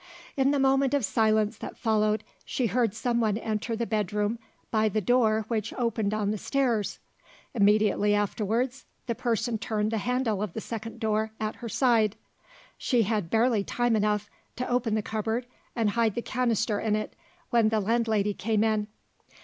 [0.35, 4.39] In the moment of silence that followed, she heard someone enter the bedroom
[4.71, 6.97] by the door which opened on the stairs.
[7.53, 12.15] Immediately afterwards, the person turned the handle of the second door at her side.
[12.79, 15.45] She had barely time enough to open the cupboard,
[15.75, 17.15] and hide the canister in it
[17.51, 18.87] when the landlady came in.